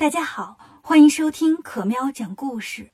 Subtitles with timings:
[0.00, 2.90] 大家好，欢迎收听可喵讲故事。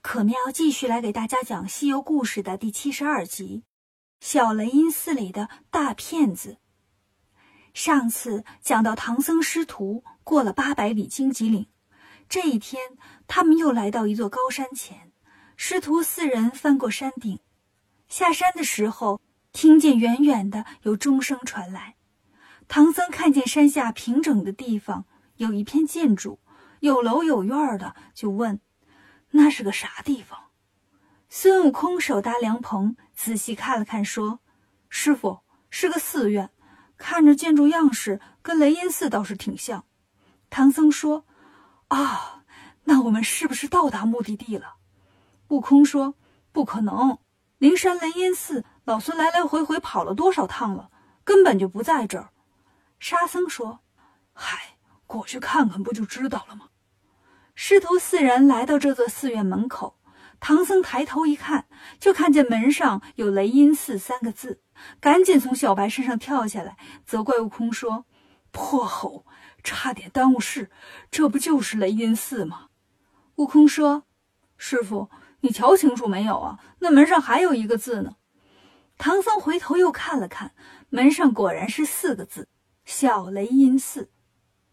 [0.00, 3.64] 可喵继续来给大家讲《西游故事》的第七十二集
[4.24, 6.58] 《小雷音寺里的大骗子》。
[7.74, 11.66] 上次讲到唐僧师徒过了八百里荆棘岭，
[12.28, 12.80] 这一天
[13.26, 15.10] 他们又来到一座高山前，
[15.56, 17.40] 师徒四人翻过山顶，
[18.08, 19.20] 下山的时候
[19.52, 21.96] 听见远远的有钟声传来。
[22.68, 25.06] 唐僧看见山下平整的地方。
[25.44, 26.40] 有一片建筑，
[26.80, 28.60] 有楼有院的，就问
[29.32, 30.38] ：“那是个啥地方？”
[31.28, 34.40] 孙悟空手搭凉棚，仔细看了看，说
[34.88, 36.50] ：“师傅，是个寺院，
[36.96, 39.84] 看着建筑样式跟雷音寺倒是挺像。”
[40.48, 41.26] 唐僧说
[41.88, 42.44] ：“啊，
[42.84, 44.76] 那我们是不是到达目的地了？”
[45.48, 46.14] 悟空说
[46.52, 47.18] ：“不可能，
[47.58, 50.90] 灵山雷音寺，老孙来来回回跑了多少趟了，
[51.24, 52.30] 根本就不在这儿。”
[53.00, 53.80] 沙僧说
[54.32, 54.70] ：“嗨。”
[55.06, 56.68] 过去看看不就知道了吗？
[57.54, 59.98] 师徒四人来到这座寺院门口，
[60.40, 61.66] 唐僧抬头一看，
[62.00, 64.60] 就看见门上有“雷音寺”三个字，
[65.00, 68.06] 赶紧从小白身上跳下来，责怪悟空说
[68.50, 69.24] ：“破猴，
[69.62, 70.70] 差点耽误事，
[71.10, 72.68] 这不就是雷音寺吗？”
[73.36, 74.04] 悟空说
[74.58, 75.08] ：“师傅，
[75.40, 76.58] 你瞧清楚没有啊？
[76.80, 78.16] 那门上还有一个字呢。”
[78.98, 80.54] 唐僧回头又看了看，
[80.88, 82.48] 门上果然是四个字
[82.84, 84.10] ：“小雷音寺。”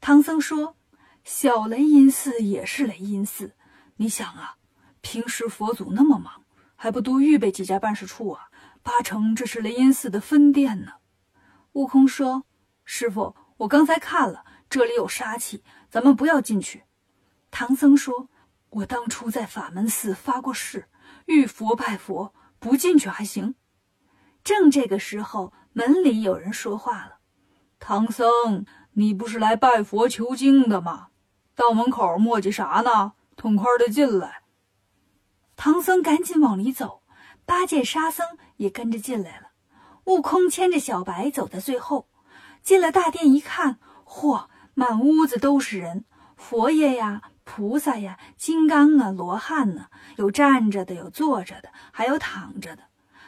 [0.01, 0.75] 唐僧说
[1.23, 3.53] ：“小雷音寺也是雷音寺，
[3.97, 4.55] 你想啊，
[5.01, 6.43] 平时佛祖那么忙，
[6.75, 8.49] 还不多预备几家办事处啊？
[8.81, 10.93] 八成这是雷音寺的分店呢。”
[11.73, 12.47] 悟空说
[12.83, 16.81] ：“师傅，我刚才看了，这里有杀气，咱们不要进去。”
[17.51, 18.27] 唐僧说
[18.71, 20.89] ：“我当初在法门寺发过誓，
[21.25, 23.53] 遇佛拜佛，不进去还行。”
[24.43, 27.19] 正这个时候，门里有人说话了
[27.77, 31.07] ：“唐僧。”你不是来拜佛求经的吗？
[31.55, 33.13] 到门口磨叽啥呢？
[33.35, 34.41] 痛快的进来！
[35.55, 37.01] 唐僧赶紧往里走，
[37.45, 38.25] 八戒、沙僧
[38.57, 39.51] 也跟着进来了。
[40.05, 42.07] 悟空牵着小白走在最后。
[42.63, 46.05] 进了大殿一看，嚯，满屋子都是人，
[46.35, 49.87] 佛爷呀、菩萨呀、金刚啊、罗汉呢，
[50.17, 52.83] 有站着的，有坐着的，还有躺着的。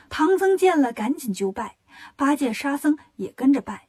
[0.09, 1.77] 唐僧见了，赶紧就拜。
[2.15, 3.88] 八戒、沙僧也跟着拜。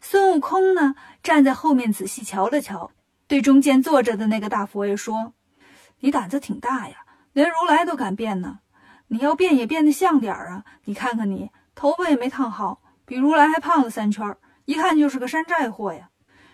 [0.00, 2.90] 孙悟空呢，站在后面仔细瞧了瞧，
[3.26, 5.34] 对中间坐着的那个大佛爷说
[6.00, 8.60] ：“你胆子挺大呀，连如来都敢变呢。
[9.08, 10.64] 你要变也变得像点儿啊！
[10.84, 16.10] 你看看你，头发也没烫好，比如来还胖了三圈，一看就是个山寨货呀。”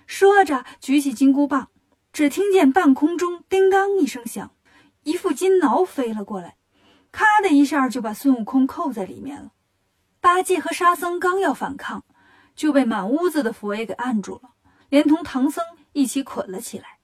[0.06, 1.68] 说着，举起金箍棒，
[2.12, 4.52] 只听见半空中叮当一声响，
[5.02, 6.56] 一副金挠飞了过来，
[7.12, 9.52] 咔的一下就把孙悟空扣在里面了。
[10.20, 12.04] 八戒和沙僧刚要反抗。
[12.56, 14.50] 就被满屋子的佛爷给按住了，
[14.88, 15.62] 连同唐僧
[15.92, 16.98] 一起捆了起来。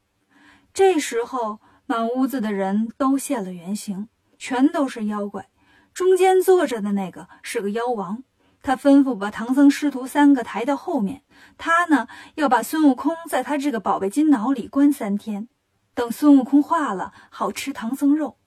[0.72, 4.08] 这时候，满屋子的人都现了原形，
[4.38, 5.50] 全都是妖怪。
[5.92, 8.24] 中间坐着的那个是个妖王，
[8.62, 11.22] 他吩咐把唐僧师徒三个抬到后面，
[11.58, 15.48] 他呢要把孙悟空在他这个宝贝金脑里关三天，
[15.92, 18.38] 等孙悟空化了，好吃唐僧肉。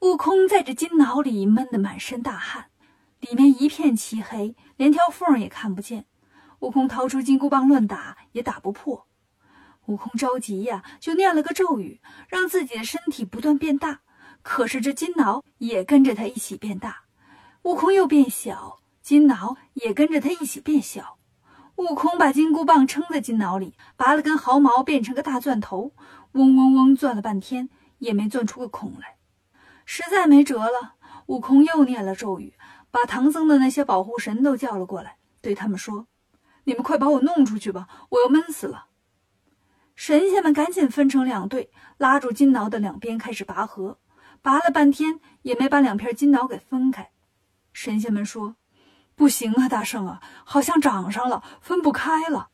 [0.00, 2.66] 悟空在这金脑里闷得满身大汗。
[3.20, 6.06] 里面一片漆黑，连条缝也看不见。
[6.60, 9.06] 悟空掏出金箍棒乱打，也打不破。
[9.86, 14.00] 悟空着急呀，就念了个咒语，让自己的身体不断变大。
[14.42, 17.04] 可是这金挠也跟着他一起变大。
[17.62, 21.18] 悟空又变小，金挠也跟着他一起变小。
[21.76, 25.92] 悟空把金箍棒撑在金挠里，拔了根毫毛变成个大钻头，
[26.32, 27.68] 嗡嗡嗡钻了半天，
[27.98, 29.16] 也没钻出个孔来。
[29.84, 30.96] 实在没辙了，
[31.26, 32.54] 悟空又念了咒语。
[32.90, 36.06] 把唐僧的那些保护神都叫了过来，对他们说
[36.64, 38.86] ：“你们快把我弄出去吧，我要闷死了。”
[39.94, 43.98] 神仙们赶紧分成两队，拉住金挠的两边开始拔河，
[44.40, 47.10] 拔了半天也没把两片金挠给分开。
[47.72, 48.56] 神仙们说
[49.16, 52.50] ：“不行啊，大圣啊，好像长上了，分不开了。”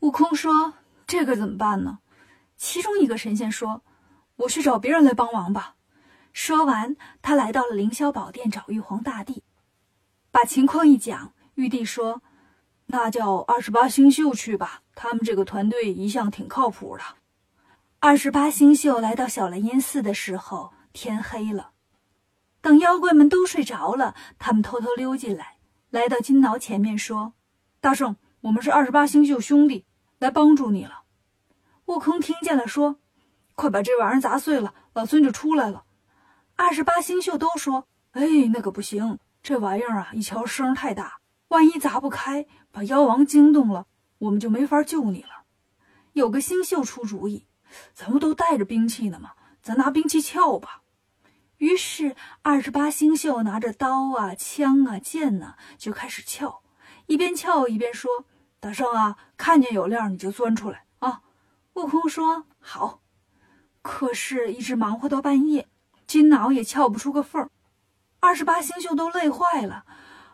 [0.00, 0.74] 悟空说
[1.06, 1.98] ：“这可怎么办呢？”
[2.56, 3.82] 其中一个神仙说
[4.36, 5.74] ：“我去找别人来帮忙吧。”
[6.34, 9.44] 说完，他来到了凌霄宝殿找玉皇大帝，
[10.32, 11.32] 把情况一讲。
[11.54, 12.22] 玉帝说
[12.86, 17.04] ：“那叫二十八星宿去吧，他们这个团队一向挺靠谱的。”
[18.00, 21.70] 二十八星宿来到小雷音寺的时候，天黑了。
[22.60, 25.58] 等妖怪们都睡着了，他们偷偷溜进来，
[25.90, 27.34] 来到金挠前面说
[27.80, 29.86] ：“大圣，我们是二十八星宿兄弟，
[30.18, 31.04] 来帮助你了。”
[31.86, 32.96] 悟空听见了，说
[33.54, 35.84] ：“快把这玩意砸碎了，老孙就出来了。”
[36.56, 38.22] 二十八星宿都说：“哎，
[38.52, 41.18] 那可不行，这玩意儿啊，一瞧声太大，
[41.48, 43.86] 万一砸不开，把妖王惊动了，
[44.18, 45.44] 我们就没法救你了。”
[46.14, 47.46] 有个星宿出主意，
[47.92, 50.82] 咱们都带着兵器呢嘛，咱拿兵器撬吧。
[51.56, 56.62] 于是二十八星宿拿着刀啊、枪啊、剑呢，就开始撬，
[57.06, 58.26] 一边撬一边说
[58.60, 61.22] ：“大圣啊，看见有料你就钻出来啊。”
[61.74, 63.00] 悟空说：“好。”
[63.82, 65.68] 可是，一直忙活到半夜，
[66.06, 67.50] 金脑也撬不出个缝儿。
[68.20, 69.84] 二十八星宿都累坏了。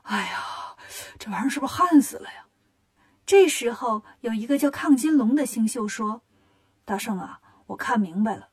[0.03, 0.77] 哎呀，
[1.19, 2.47] 这玩意儿是不是焊死了呀？
[3.27, 6.23] 这时候，有一个叫亢金龙的星宿说
[6.85, 8.49] ：“大圣啊，我看明白了，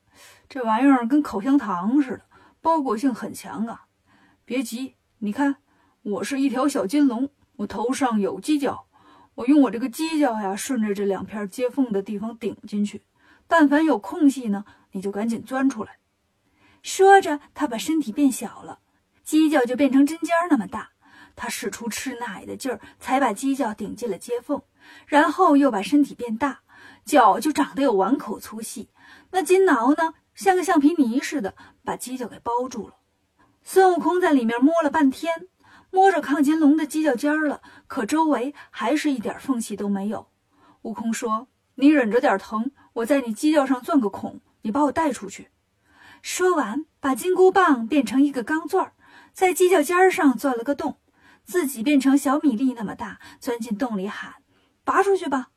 [0.48, 2.22] 这玩意儿跟口香糖似的，
[2.60, 3.86] 包裹性很强啊。
[4.44, 5.56] 别急，你看，
[6.02, 8.86] 我是一条小金龙，我头上有犄角，
[9.34, 13.02] 我用我这个犄角呀，顺着这两片接缝的地方顶进去。
[13.46, 15.98] 但凡有空隙呢。”你就赶紧钻出来。
[16.82, 18.78] 说着，他把身体变小了，
[19.26, 20.90] 犄角就变成针尖那么大。
[21.36, 24.62] 他使出吃奶的劲儿，才把犄角顶进了接缝，
[25.06, 26.60] 然后又把身体变大，
[27.04, 28.88] 脚就长得有碗口粗细。
[29.30, 31.54] 那金挠呢，像个橡皮泥似的，
[31.84, 32.94] 把犄角给包住了。
[33.62, 35.48] 孙悟空在里面摸了半天，
[35.90, 40.28] 摸着亢金龙的犄角尖了，可周围还是一点缝隙都没有。
[40.82, 45.48] 悟空说：“你忍着点疼，我在你犄角上钻个孔。”你把我带出去。
[46.22, 48.92] 说完，把金箍棒变成一个钢钻，
[49.32, 50.98] 在犄角尖上钻了个洞，
[51.44, 54.34] 自己变成小米粒那么大，钻进洞里喊
[54.84, 55.48] ：“拔出去吧！”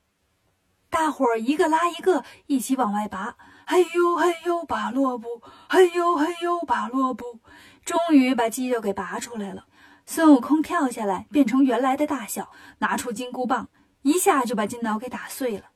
[0.89, 3.37] 大伙儿一个拉一个，一起往外拔。
[3.65, 5.41] 嘿呦嘿呦，拔萝卜！
[5.69, 7.39] 嘿呦嘿呦，拔萝卜！
[7.85, 9.67] 终于把犄角给拔出来了。
[10.05, 13.69] 孙悟空跳下来，变成原来的大小，拿出金箍棒，
[14.01, 15.67] 一下就把金挠给打碎了。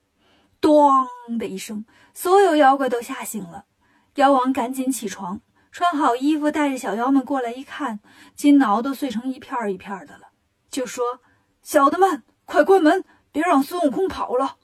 [0.60, 3.66] 咣的一声，所有妖怪都吓醒了。
[4.16, 5.42] 妖王赶紧起床，
[5.74, 8.00] 穿好衣服，带着小妖们过来一看，
[8.34, 10.30] 金挠都碎成一片一片的了，
[10.70, 11.20] 就说
[11.62, 13.04] ：“小的们，快关门，
[13.34, 14.56] 别让孙悟空跑了。”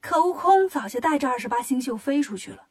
[0.00, 2.68] 可悟空早就带着二十八星宿飞出去了。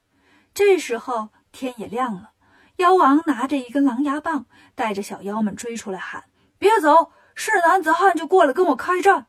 [0.55, 2.31] 这时候天也亮了，
[2.77, 6.23] 妖王拿着一根狼牙棒，带着小妖们追出来喊
[6.57, 9.27] ：“别走，是男子汉就过来跟我开战。”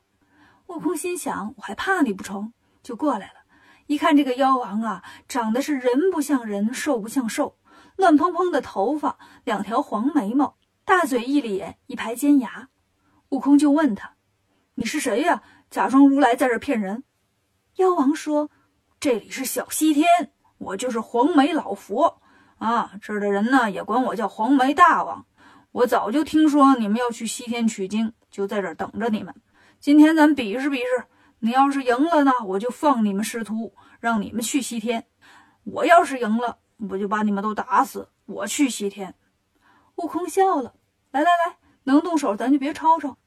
[0.68, 3.35] 悟空心想：“我还怕你不成？”就过来了，
[3.86, 7.56] 一看这个妖王啊，长得是人不像人，兽不像兽，
[7.96, 12.68] 乱蓬蓬的头发，两条黄眉毛，大嘴一咧，一排尖牙。
[13.28, 14.14] 悟空就问他
[14.74, 15.42] ：“你是谁呀？
[15.70, 17.04] 假装如来在这骗人？”
[17.76, 18.50] 妖王说
[18.98, 20.06] ：“这里是小西天，
[20.58, 22.20] 我就是黄眉老佛
[22.58, 22.92] 啊。
[23.00, 25.26] 这儿的人呢，也管我叫黄眉大王。
[25.70, 29.32] 我早就听说你们要去西天取经，就在这儿等着你们。
[29.78, 31.04] 今天咱比试比试。”
[31.40, 35.02] 你要是赢了呢，我就放你们师徒，让你们去西天；
[35.64, 36.58] 我要是赢了，
[36.90, 39.14] 我就把你们都打死，我去西天。
[39.96, 40.74] 悟空笑了，
[41.10, 43.18] 来来来，能动手咱就别吵吵。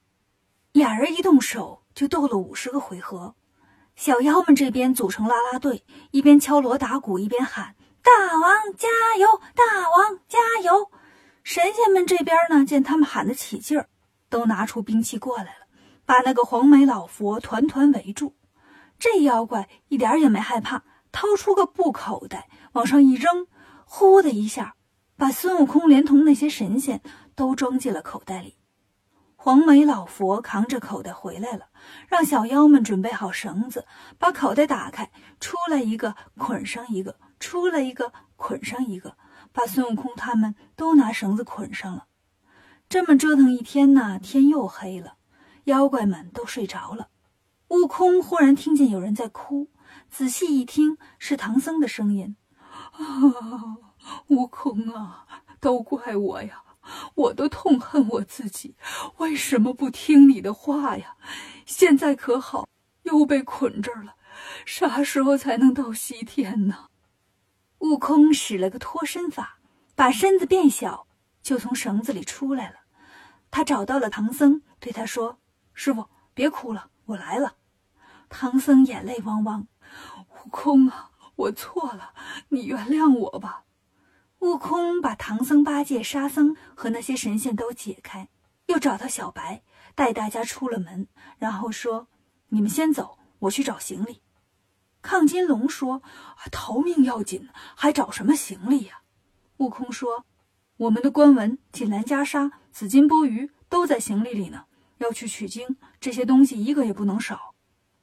[0.72, 3.34] 俩人一动手就斗了五十个回合。
[3.96, 9.26] 小妖们这边组成啦啦队，一边敲锣打鼓，一边喊：“大王加油！
[9.54, 10.90] 大王加油！”
[11.42, 13.88] 神仙们这边呢，见他们喊得起劲儿，
[14.28, 15.59] 都拿出兵器过来了。
[16.10, 18.34] 把那个黄眉老佛团团围住，
[18.98, 23.46] 这妖怪一点也没害怕，掏出个布口袋往上一扔，
[23.84, 24.74] 呼的一下，
[25.16, 27.00] 把孙悟空连同那些神仙
[27.36, 28.56] 都装进了口袋里。
[29.36, 31.66] 黄眉老佛扛着口袋回来了，
[32.08, 33.86] 让小妖们准备好绳子，
[34.18, 39.16] 把口袋打开，出来一个捆上一个，出来一个捆上一个，
[39.52, 42.06] 把孙悟空他们都拿绳子捆上了。
[42.88, 45.14] 这么折腾一天呢，天又黑了。
[45.64, 47.08] 妖怪们都睡着了，
[47.68, 49.68] 悟空忽然听见有人在哭，
[50.08, 52.36] 仔细一听是唐僧的声音
[52.92, 53.76] ：“啊，
[54.28, 55.26] 悟空啊，
[55.60, 56.62] 都怪我呀！
[57.14, 58.74] 我都痛恨我自己，
[59.18, 61.16] 为什么不听你的话呀？
[61.66, 62.66] 现在可好，
[63.02, 64.16] 又被捆这儿了，
[64.64, 66.86] 啥时候才能到西天呢？”
[67.80, 69.58] 悟空使了个脱身法，
[69.94, 71.06] 把身子变小，
[71.42, 72.76] 就从绳子里出来了。
[73.50, 75.39] 他找到了唐僧，对他说。
[75.82, 77.54] 师傅，别哭了，我来了。
[78.28, 79.66] 唐僧眼泪汪汪，
[80.28, 82.12] 悟空啊，我错了，
[82.50, 83.64] 你原谅我吧。
[84.40, 88.28] 悟空把唐僧、八戒、沙僧和那些神仙都解开，
[88.66, 89.62] 又找到小白，
[89.94, 91.08] 带大家出了门，
[91.38, 92.08] 然后说
[92.52, 94.20] ：“你们先走，我去找行李。”
[95.02, 96.02] 亢金龙说
[96.52, 99.00] ：“逃命要紧，还找什么行李呀？”
[99.56, 100.26] 悟空说
[100.76, 104.64] ：“我们的官文、锦兰袈裟、紫金钵盂都在行李里呢。”
[105.00, 107.54] 要去取经，这些东西一个也不能少。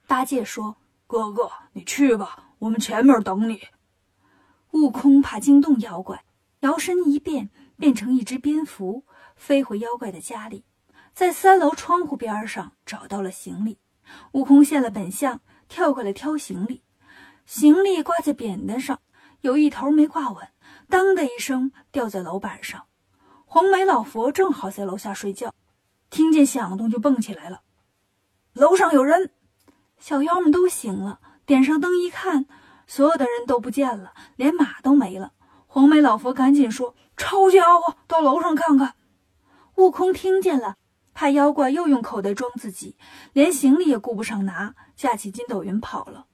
[0.08, 3.62] 八戒说：“哥哥，你去吧，我们前面等你。”
[4.74, 6.24] 悟空怕惊动妖怪，
[6.62, 10.66] 摇身一变，变成一只蝙蝠，飞回妖怪的家里，
[11.14, 13.78] 在三楼窗户边上找到了行李。
[14.32, 16.82] 悟空现了本相，跳过来挑行李。
[17.46, 19.00] 行李挂在扁担上，
[19.42, 20.48] 有一头没挂稳，
[20.90, 22.88] 当的一声掉在楼板上。
[23.46, 25.54] 黄眉老佛正好在楼下睡觉，
[26.10, 27.62] 听见响动就蹦起来了。
[28.54, 29.32] 楼上有人，
[30.00, 32.46] 小妖们都醒了，点上灯一看，
[32.88, 35.34] 所有的人都不见了，连马都没了。
[35.68, 38.96] 黄眉老佛赶紧说：“抄家伙，到楼上看看。”
[39.76, 40.78] 悟空听见了，
[41.14, 42.98] 怕妖怪又用口袋装自己，
[43.34, 46.26] 连行李也顾不上拿，架起筋斗云跑了。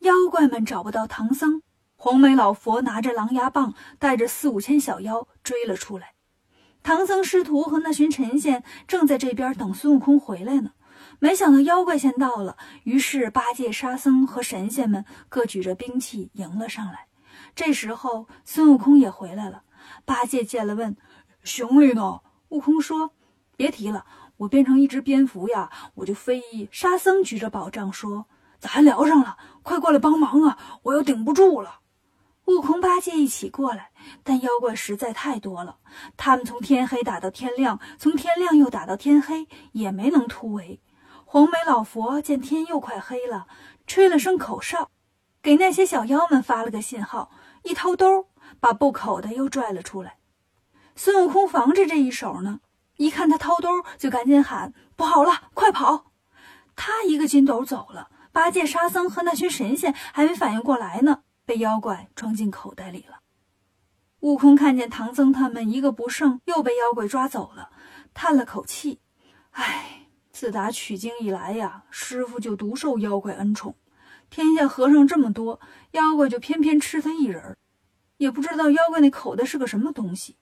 [0.00, 1.62] 妖怪们找不到唐僧。
[1.96, 6.14] 黄眉老佛拿着狼牙棒，带着四五千小妖追了出来。
[6.82, 10.72] 唐僧师徒和那群神仙正在这边等孙悟空回来呢。
[11.20, 17.06] 没想到妖怪先到了，于是八戒、沙僧和神仙们各举着兵器迎了上来。
[17.54, 19.62] 这时候孙悟空也回来了。
[20.04, 20.96] 八戒见了问
[21.42, 22.20] ：“行李呢？”
[22.50, 23.12] 悟空说
[23.56, 24.06] ：“别提了，
[24.38, 28.26] 我变成一只蝙蝠呀，我就飞。”沙僧举着宝杖说
[28.60, 31.80] ：“咱聊上了，快过来帮忙啊，我要顶不住了。”
[32.48, 33.90] 悟空、八戒一起过来，
[34.24, 35.76] 但妖怪实在太多了，
[36.16, 40.80] 他们从天黑打到天亮，从天亮又打到天黑，也没能突围。
[41.26, 43.46] 黄眉老佛见天又快黑了，
[43.86, 44.88] 吹了声口哨，
[45.42, 47.30] 给那些小妖们发了个信号，
[47.64, 48.28] 一掏兜，
[48.58, 50.16] 把布口袋又拽了出来。
[50.96, 52.60] 孙悟空防着这一手呢，
[52.96, 56.06] 一看他掏兜，就赶紧喊：“不好了，快跑！”
[56.74, 61.24] 他一个筋斗走了，八戒、沙僧和那群神仙还没反应过来呢。
[61.48, 63.20] 被妖怪装进口袋里了。
[64.20, 67.70] 悟空看见唐僧他们一个不剩，又被妖怪抓走了，
[68.12, 69.00] 叹了口气
[69.52, 73.74] ：“唉，自打取经以来呀，师傅就独受妖怪恩宠。
[74.28, 75.58] 天下和尚这么多，
[75.92, 77.56] 妖怪就偏偏吃他一人。
[78.18, 80.36] 也不知道妖怪那口袋是个什么东西。”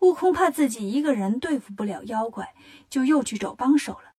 [0.00, 2.54] 悟空怕自己一个人对付不了妖怪，
[2.88, 4.14] 就又去找帮手了。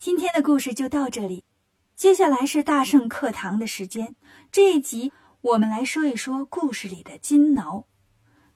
[0.00, 1.44] 今天的故事就到这里。
[2.02, 4.16] 接下来是大圣课堂的时间。
[4.50, 7.84] 这一集我们来说一说故事里的金挠。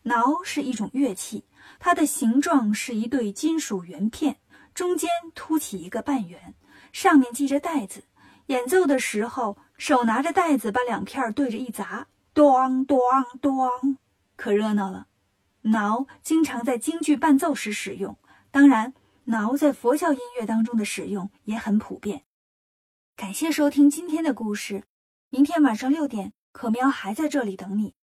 [0.03, 1.45] 挠是一种乐器，
[1.79, 4.39] 它的形状是一对金属圆片，
[4.75, 6.57] 中间凸起一个半圆，
[6.91, 8.03] 上面系着带子。
[8.47, 12.99] 演奏的时候，手拿着带子，把两片对着一砸，咚咚
[13.41, 13.97] 咚，
[14.35, 15.07] 可热闹了。
[15.63, 18.19] 挠经常在京剧伴奏时使用，
[18.51, 18.93] 当然，
[19.27, 22.25] 挠在佛教音乐当中的使用也很普遍。
[23.17, 24.85] 感谢收听今天的故事，
[25.31, 27.95] 明天晚上六点，可喵还在这里等你。